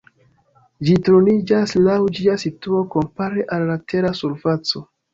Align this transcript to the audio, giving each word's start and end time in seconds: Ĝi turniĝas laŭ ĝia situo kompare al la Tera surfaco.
Ĝi 0.89 0.95
turniĝas 1.09 1.75
laŭ 1.89 1.99
ĝia 2.21 2.39
situo 2.47 2.83
kompare 2.99 3.49
al 3.59 3.71
la 3.71 3.81
Tera 3.91 4.19
surfaco. 4.25 4.89